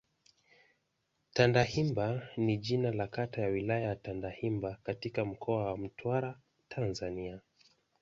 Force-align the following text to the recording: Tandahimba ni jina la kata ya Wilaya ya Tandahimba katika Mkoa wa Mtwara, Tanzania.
Tandahimba 1.33 2.27
ni 2.43 2.57
jina 2.57 2.91
la 2.91 3.07
kata 3.07 3.41
ya 3.41 3.47
Wilaya 3.47 3.87
ya 3.87 3.95
Tandahimba 3.95 4.77
katika 4.83 5.25
Mkoa 5.25 5.65
wa 5.65 5.77
Mtwara, 5.77 6.39
Tanzania. 6.69 7.41